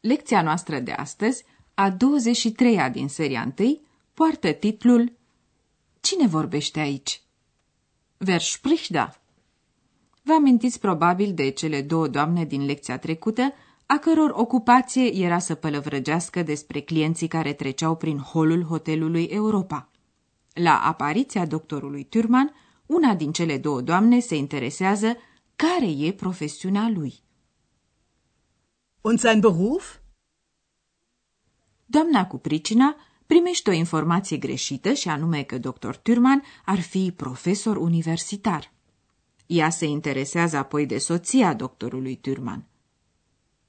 [0.00, 3.80] Lecția noastră de astăzi, a 23-a din seria 1,
[4.14, 5.12] poartă titlul
[6.00, 7.22] Cine vorbește aici?
[8.26, 9.20] Wer spricht da?
[10.22, 13.52] Vă amintiți probabil de cele două doamne din lecția trecută,
[13.86, 19.88] a căror ocupație era să pălăvrăgească despre clienții care treceau prin holul hotelului Europa.
[20.52, 22.54] La apariția doctorului Turman,
[22.86, 25.16] una din cele două doamne se interesează
[25.56, 27.14] care e profesiunea lui.
[29.08, 29.98] Und sein Beruf?
[31.84, 35.94] Doamna cu pricina primește o informație greșită și anume că dr.
[35.94, 38.72] Turman ar fi profesor universitar.
[39.46, 42.64] Ea se interesează apoi de soția doctorului Turman.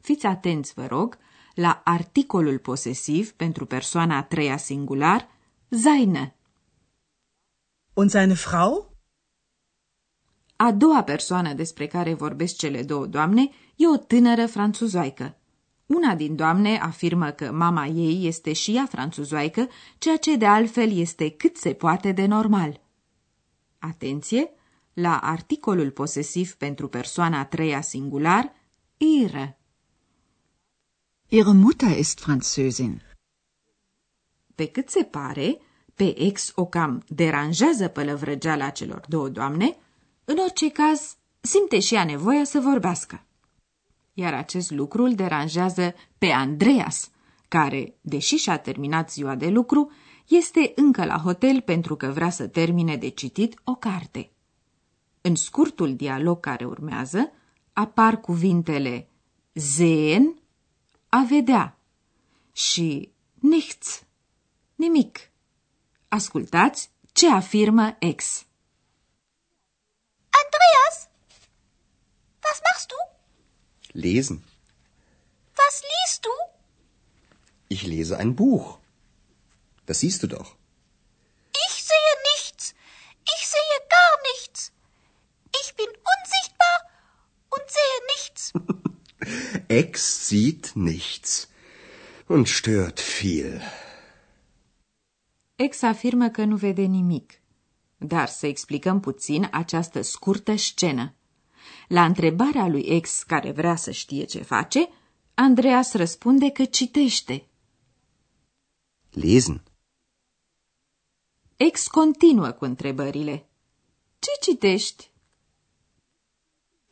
[0.00, 1.18] Fiți atenți, vă rog,
[1.54, 5.28] la articolul posesiv pentru persoana a treia singular,
[5.68, 6.34] seine.
[7.94, 8.96] Und seine Frau?
[10.56, 15.36] A doua persoană despre care vorbesc cele două doamne e o tânără franțuzoaică.
[15.86, 19.68] Una din doamne afirmă că mama ei este și ea franțuzoaică,
[19.98, 22.80] ceea ce de altfel este cât se poate de normal.
[23.78, 24.50] Atenție!
[24.92, 28.52] La articolul posesiv pentru persoana a treia singular,
[28.96, 29.58] ihre.
[31.28, 33.00] Ihre Mutter ist Französin.
[34.54, 35.58] Pe cât se pare,
[35.94, 39.76] pe ex o cam deranjează pălăvrăgeala celor două doamne,
[40.24, 43.25] în orice caz, simte și ea nevoia să vorbească.
[44.18, 47.10] Iar acest lucru îl deranjează pe Andreas,
[47.48, 49.90] care, deși și-a terminat ziua de lucru,
[50.26, 54.30] este încă la hotel pentru că vrea să termine de citit o carte.
[55.20, 57.32] În scurtul dialog care urmează,
[57.72, 59.08] apar cuvintele
[59.52, 60.40] sehen,
[61.08, 61.78] a vedea,
[62.52, 64.04] și nichts,
[64.74, 65.30] nimic.
[66.08, 68.46] Ascultați ce afirmă ex.
[74.04, 74.44] Lesen.
[75.62, 76.34] Was liest du?
[77.68, 78.78] Ich lese ein Buch.
[79.86, 80.50] Das siehst du doch.
[81.66, 82.74] Ich sehe nichts.
[83.34, 84.72] Ich sehe gar nichts.
[85.62, 86.76] Ich bin unsichtbar
[87.54, 88.42] und sehe nichts.
[89.68, 91.48] Ex sieht nichts
[92.28, 93.62] und stört viel.
[95.56, 97.40] Ex afirmă că nu vede nimic.
[97.96, 101.15] Dar să explicăm puțin această scurtă scenă.
[101.88, 104.88] La întrebarea lui ex care vrea să știe ce face,
[105.34, 107.46] Andreas răspunde că citește.
[109.10, 109.62] Lesen.
[111.56, 113.48] Ex continuă cu întrebările.
[114.18, 115.10] Ce citești?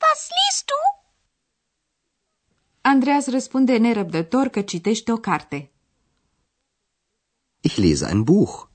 [0.00, 1.06] Was liest du?
[2.80, 5.72] Andreas răspunde nerăbdător că citește o carte.
[7.60, 8.68] Ich lese ein Buch.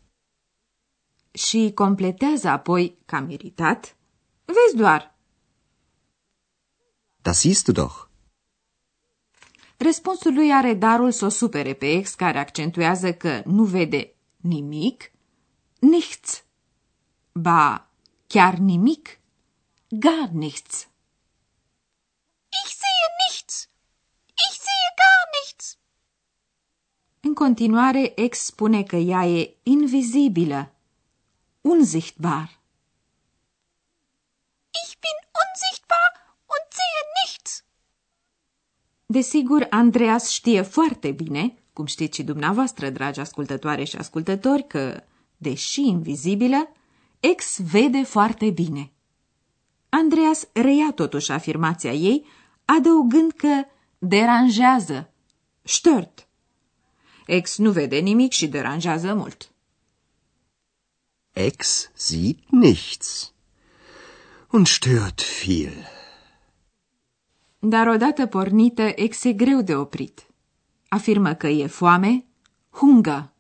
[1.32, 3.98] Și completează apoi, cam iritat,
[4.46, 5.19] Vezi doar,
[7.30, 8.08] Das siehst du doch.
[9.78, 15.12] Răspunsul lui are darul să o supere pe ex, care accentuează că nu vede nimic,
[15.80, 16.44] nichts,
[17.32, 17.90] ba
[18.28, 19.20] chiar nimic,
[19.90, 20.88] gar nichts.
[22.64, 23.70] Ich sehe nichts.
[24.34, 25.78] Ich sehe gar nichts.
[27.20, 30.72] În continuare, ex spune că ea e invizibilă,
[31.62, 32.59] unsichtbar.
[39.12, 45.04] Desigur, Andreas știe foarte bine, cum știți și dumneavoastră, dragi ascultătoare și ascultători, că,
[45.38, 46.70] deși invizibilă,
[47.20, 48.92] ex vede foarte bine.
[49.90, 52.26] Andreas reia totuși afirmația ei,
[52.66, 53.64] adăugând că
[53.98, 55.10] deranjează,
[55.62, 56.28] stört.
[57.26, 59.52] Ex nu vede nimic și deranjează mult.
[61.32, 63.34] Ex sieht nichts
[64.50, 65.99] und stört viel.
[67.60, 70.28] Dar odată pornită, ex e greu de oprit.
[70.88, 72.26] Afirmă că e foame,
[72.70, 73.34] hungă.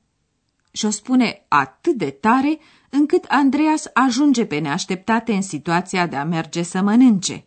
[0.71, 6.23] Și o spune atât de tare încât Andreas ajunge pe neașteptate în situația de a
[6.23, 7.45] merge să mănânce.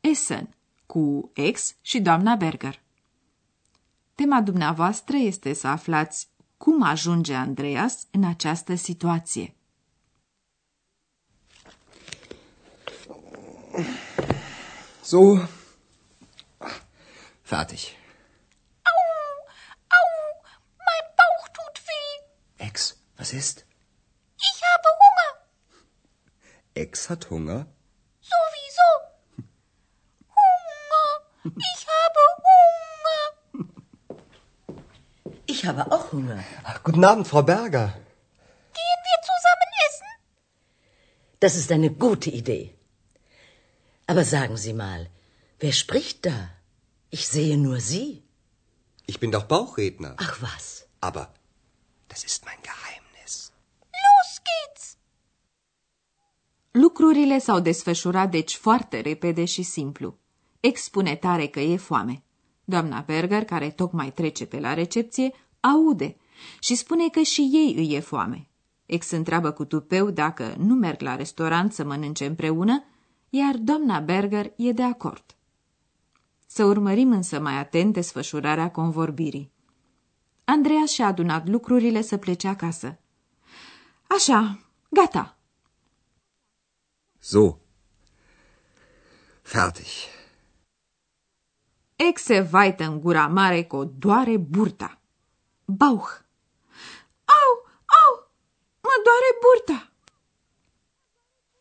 [0.00, 0.54] Essen,
[0.86, 2.80] cu ex și doamna Berger.
[4.14, 9.54] Tema dumneavoastră este să aflați cum ajunge Andreas în această situație.
[15.02, 15.18] So,
[17.52, 17.82] Fertig.
[18.90, 19.00] Au,
[19.98, 20.06] au,
[20.88, 22.64] mein Bauch tut weh.
[22.66, 23.66] Ex, was ist?
[24.48, 25.30] Ich habe Hunger.
[26.72, 27.66] Ex hat Hunger?
[28.32, 28.88] Sowieso.
[30.38, 31.08] Hunger,
[31.68, 33.22] ich habe Hunger.
[35.44, 36.42] Ich habe auch Hunger.
[36.64, 37.88] Ach, guten Abend, Frau Berger.
[38.78, 40.10] Gehen wir zusammen essen?
[41.40, 42.74] Das ist eine gute Idee.
[44.06, 45.10] Aber sagen Sie mal,
[45.60, 46.48] wer spricht da?
[47.16, 48.22] Ich sehe nur Sie.
[49.04, 50.14] Ich bin doch Bauchredner.
[50.16, 50.86] Ach was.
[51.08, 51.24] Aber
[52.08, 53.52] das ist mein Geheimnis.
[54.04, 54.96] Los geht's.
[56.70, 60.18] Lucrurile s-au desfășurat deci foarte repede și simplu.
[60.60, 62.22] Expune tare că e foame.
[62.64, 66.16] Doamna Berger, care tocmai trece pe la recepție, aude
[66.60, 68.48] și spune că și ei îi e foame.
[68.86, 72.84] Ex întreabă cu tupeu dacă nu merg la restaurant să mănânce împreună,
[73.28, 75.24] iar doamna Berger e de acord.
[76.54, 79.52] Să urmărim însă mai atent desfășurarea convorbirii.
[80.44, 82.98] Andreea și-a adunat lucrurile să plece acasă.
[84.06, 84.58] Așa,
[84.88, 85.36] gata.
[87.18, 87.58] So.
[89.42, 89.86] Fertig.
[91.96, 95.00] Ex se vaită în gura mare cu o doare burta.
[95.64, 96.10] Bauch.
[97.24, 97.50] Au,
[98.02, 98.30] au,
[98.80, 99.92] mă doare burta.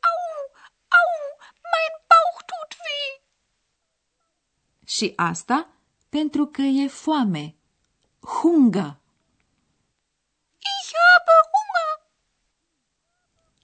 [0.09, 0.19] Au,
[0.99, 1.09] au,
[1.71, 3.21] mein Bauch tut weh.
[4.95, 5.67] Și asta
[6.09, 7.55] pentru că e foame.
[8.19, 8.97] Hunger.
[10.57, 12.09] Ich habe Hunger.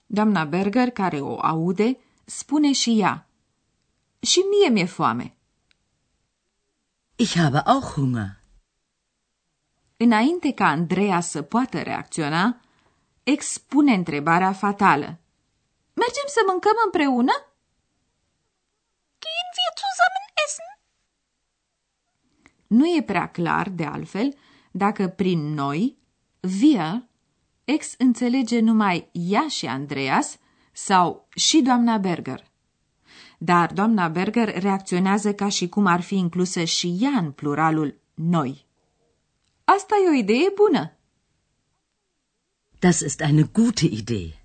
[0.06, 3.26] Doamna Berger, care o aude, spune și ea.
[4.20, 5.36] Și mie mi-e foame.
[7.16, 8.40] Ich habe auch Hunger.
[9.96, 12.60] Înainte ca Andreea să poată reacționa,
[13.22, 15.18] expune întrebarea fatală.
[15.92, 17.32] Mergem să mâncăm împreună?
[19.22, 20.77] Gehen wir zusammen essen?
[22.68, 24.34] Nu e prea clar, de altfel,
[24.70, 25.96] dacă prin noi,
[26.60, 27.08] wir,
[27.64, 30.38] ex înțelege numai ea și Andreas
[30.72, 32.46] sau și doamna Berger.
[33.38, 38.66] Dar doamna Berger reacționează ca și cum ar fi inclusă și ea în pluralul noi.
[39.64, 40.92] Asta e o idee bună.
[42.78, 44.42] Das ist eine gute Idee.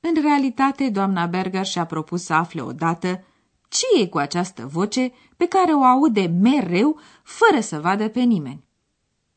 [0.00, 3.24] În realitate, doamna Berger și-a propus să afle odată
[3.68, 8.64] ce e cu această voce pe care o aude mereu, fără să vadă pe nimeni.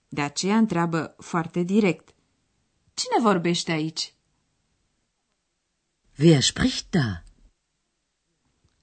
[0.07, 2.13] De aceea întreabă foarte direct.
[2.93, 4.13] Cine vorbește aici?
[6.19, 7.23] Wer spricht da?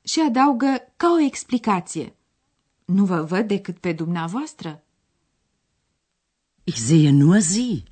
[0.01, 2.17] Și adaugă ca o explicație.
[2.85, 4.83] Nu vă văd decât pe dumneavoastră.
[6.65, 7.83] Ich sehe nur Sie.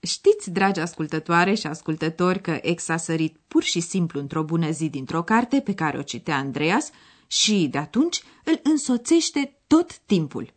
[0.00, 4.88] Știți, dragi ascultătoare și ascultători, că ex a sărit pur și simplu într-o bună zi
[4.88, 6.90] dintr-o carte pe care o citea Andreas
[7.26, 10.54] și, de atunci, îl însoțește tot timpul.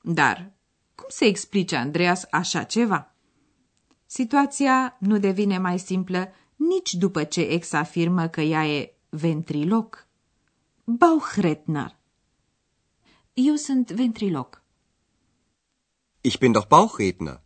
[0.00, 0.52] Dar
[0.94, 3.14] cum se explice Andreas așa ceva?
[4.06, 10.06] Situația nu devine mai simplă nici după ce ex afirmă că ea e ventriloc.
[10.84, 11.96] Bauchredner.
[13.32, 14.62] Eu sunt ventriloc.
[16.20, 17.45] Ich bin doch Bauchredner.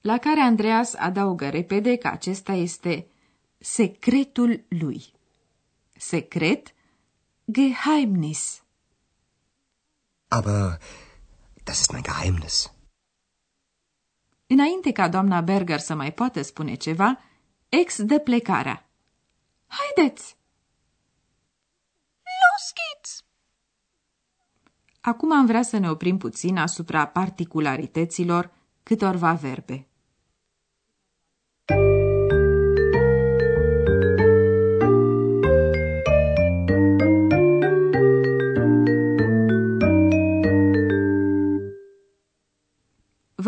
[0.00, 3.06] La care Andreas adaugă repede că acesta este
[3.58, 5.12] secretul lui.
[5.96, 6.74] Secret,
[7.52, 8.62] Geheimnis.
[10.28, 10.78] Aber
[11.64, 12.72] das ist mein Geheimnis.
[14.46, 17.20] Înainte ca doamna Berger să mai poată spune ceva,
[17.68, 18.88] ex dă plecarea.
[19.66, 20.36] Haideți!
[22.22, 23.24] Los geht's.
[25.00, 28.52] Acum am vrea să ne oprim puțin asupra particularităților
[28.82, 29.89] câtorva verbe.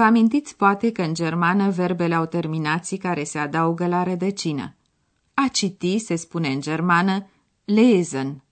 [0.02, 4.74] Vă amintiți poate că în germană verbele au terminații care se adaugă la rădăcină.
[5.34, 7.26] A citi se spune în germană
[7.64, 8.42] lesen.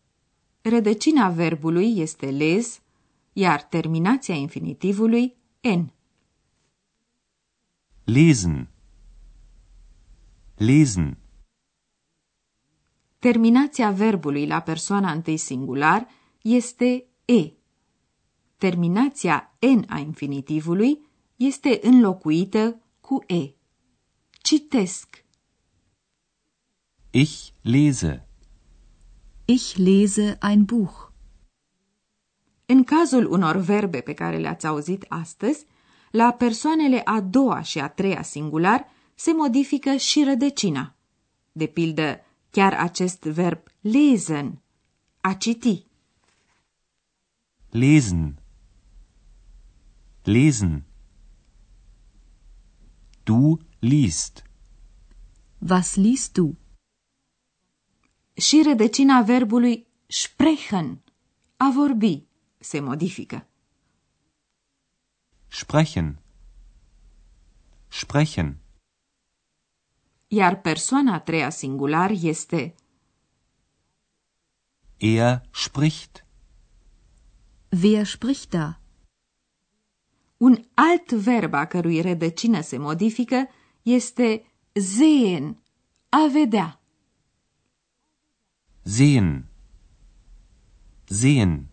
[0.62, 2.80] Rădăcina verbului este les,
[3.32, 5.92] iar terminația infinitivului n.
[8.04, 8.68] Lesen.
[10.56, 11.18] Lesen.
[13.18, 16.06] Terminația verbului la persoana întâi singular
[16.42, 17.52] este e.
[18.56, 21.08] Terminația n a infinitivului
[21.40, 23.54] este înlocuită cu e.
[24.30, 25.24] Citesc.
[27.10, 28.28] Ich lese.
[29.44, 31.10] Ich lese ein Buch.
[32.66, 35.66] În cazul unor verbe pe care le-ați auzit astăzi,
[36.10, 40.94] la persoanele a doua și a treia singular se modifică și rădăcina.
[41.52, 42.20] De pildă,
[42.50, 44.60] chiar acest verb lesen,
[45.20, 45.86] a citi.
[47.70, 48.38] Lesen.
[50.22, 50.84] Lesen.
[53.22, 54.44] Du liest.
[55.68, 56.56] Was liest du?
[58.32, 61.02] Și rădăcina verbului sprechen,
[61.56, 62.24] a vorbi,
[62.58, 63.46] se modifică.
[65.48, 66.18] Sprechen.
[67.88, 68.58] Sprechen.
[70.28, 72.74] Iar persoana a treia singular este
[74.98, 76.24] Er spricht.
[77.82, 78.79] Wer spricht da?
[80.40, 83.48] Un alt verb a cărui rădăcină se modifică
[83.82, 85.62] este sehen,
[86.08, 86.80] a vedea.
[88.82, 89.46] Sehen.
[91.04, 91.68] Sehen.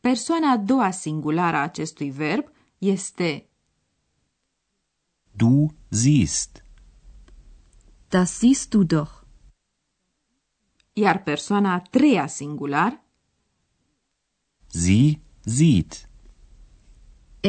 [0.00, 3.48] Persoana a doua singulară a acestui verb este
[5.30, 6.64] Du siehst.
[8.08, 9.26] Das siehst du doch.
[10.92, 13.02] iar persoana a treia singular
[14.66, 16.07] Sie sieht.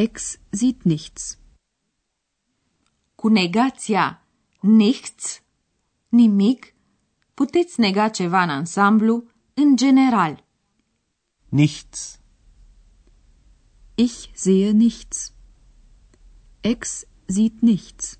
[0.06, 1.38] Ex sieht nichts.
[3.14, 4.26] cu negația
[4.60, 5.42] nichts,
[6.08, 6.74] nimic,
[7.34, 10.44] puteți nega ceva în ansamblu, în general.
[11.48, 12.20] Nichts.
[13.94, 15.32] Ich sehe nichts.
[16.60, 18.18] Ex sieht nichts.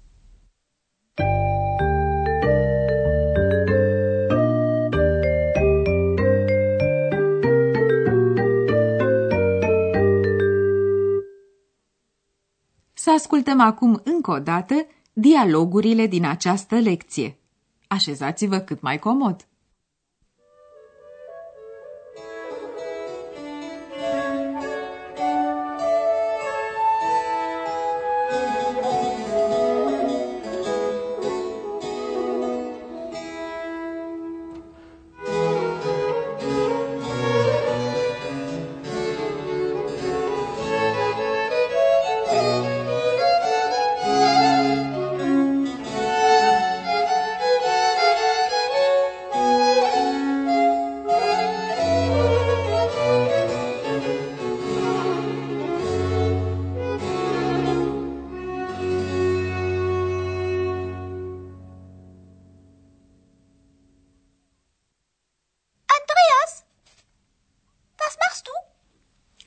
[13.03, 14.75] Să ascultăm acum încă o dată
[15.13, 17.39] dialogurile din această lecție.
[17.87, 19.47] Așezați-vă cât mai comod.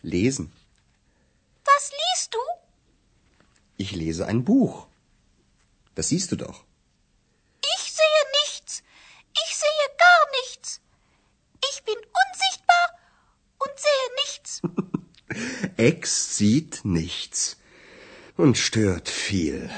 [0.03, 0.51] Lesen.
[1.65, 2.43] Was liest du?
[3.77, 4.87] Ich lese ein Buch.
[5.95, 6.63] Das siehst du doch.
[7.75, 8.83] Ich sehe nichts.
[9.43, 10.81] Ich sehe gar nichts.
[11.69, 12.85] Ich bin unsichtbar
[13.63, 14.61] und sehe nichts.
[15.77, 17.57] Ex sieht nichts
[18.35, 19.69] und stört viel.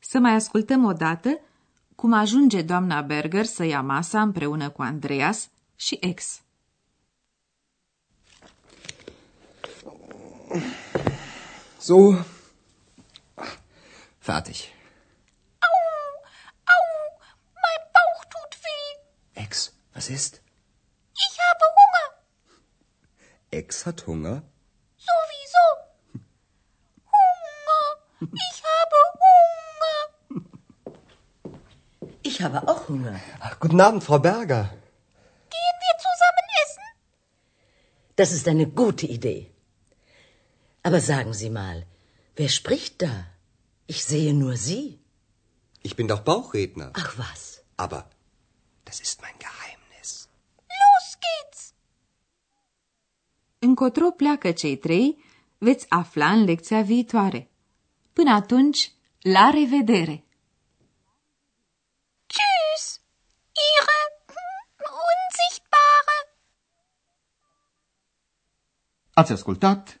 [0.00, 1.40] Să mai ascultăm o dată
[1.94, 6.40] cum ajunge doamna Berger să ia masa împreună cu Andreas și ex.
[11.78, 12.16] So.
[14.20, 14.72] Fertig.
[15.60, 15.72] Au,
[17.54, 19.42] mein Bauch tut weh.
[19.42, 20.40] Ex, was ist?
[21.14, 22.06] Ich habe Hunger.
[23.50, 24.42] Ex hat Hunger?
[24.96, 25.66] Sowieso.
[27.16, 27.84] Hunger.
[28.20, 29.98] Ich habe Hunger.
[32.22, 33.20] Ich habe auch Hunger.
[33.40, 34.64] Ach, guten Abend, Frau Berger.
[35.50, 36.84] Gehen wir zusammen essen?
[38.16, 39.52] Das ist eine gute Idee.
[40.86, 41.78] Aber sagen Sie mal,
[42.36, 43.14] wer spricht da?
[43.92, 45.00] Ich sehe nur Sie.
[45.82, 46.90] Ich bin doch Bauchredner.
[47.02, 47.42] Ach was.
[47.76, 48.00] Aber
[48.84, 50.28] das ist mein Geheimnis.
[50.80, 51.74] Los geht's.
[53.58, 55.24] Încotro pleacă cei trei,
[55.58, 57.50] veți afla în lecția viitoare.
[58.12, 60.24] Până atunci, la revedere!
[62.32, 63.00] Tschüss,
[63.68, 64.00] Ihre
[65.10, 66.18] Unsichtbare.
[69.12, 70.00] Ați ascultat